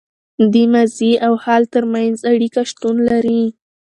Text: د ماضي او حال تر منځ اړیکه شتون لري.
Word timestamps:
د 0.51 0.53
ماضي 0.73 1.11
او 1.25 1.33
حال 1.43 1.63
تر 1.73 1.83
منځ 1.93 2.17
اړیکه 2.31 2.61
شتون 2.71 2.95
لري. 3.09 3.43